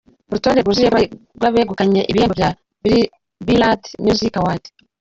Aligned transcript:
Urutonde 0.29 0.59
rwuzuye 0.61 0.89
rw’abegukanye 1.37 2.01
ibihembo 2.09 2.33
bya 2.39 2.49
Billboard 2.83 3.81
Music 4.05 4.33
Awards. 4.39 4.69